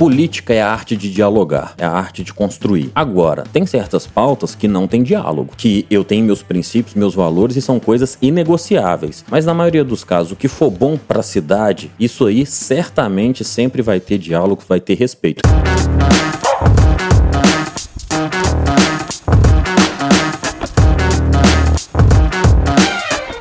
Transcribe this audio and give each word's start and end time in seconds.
Política 0.00 0.54
é 0.54 0.62
a 0.62 0.72
arte 0.72 0.96
de 0.96 1.12
dialogar, 1.12 1.74
é 1.76 1.84
a 1.84 1.90
arte 1.90 2.24
de 2.24 2.32
construir. 2.32 2.90
Agora, 2.94 3.44
tem 3.52 3.66
certas 3.66 4.06
pautas 4.06 4.54
que 4.54 4.66
não 4.66 4.88
tem 4.88 5.02
diálogo, 5.02 5.52
que 5.54 5.84
eu 5.90 6.02
tenho 6.02 6.24
meus 6.24 6.42
princípios, 6.42 6.94
meus 6.94 7.14
valores 7.14 7.54
e 7.54 7.60
são 7.60 7.78
coisas 7.78 8.16
inegociáveis. 8.22 9.22
Mas 9.30 9.44
na 9.44 9.52
maioria 9.52 9.84
dos 9.84 10.02
casos, 10.02 10.32
o 10.32 10.36
que 10.36 10.48
for 10.48 10.70
bom 10.70 10.96
para 10.96 11.20
a 11.20 11.22
cidade, 11.22 11.90
isso 12.00 12.24
aí 12.24 12.46
certamente 12.46 13.44
sempre 13.44 13.82
vai 13.82 14.00
ter 14.00 14.16
diálogo, 14.16 14.62
vai 14.66 14.80
ter 14.80 14.94
respeito. 14.94 15.42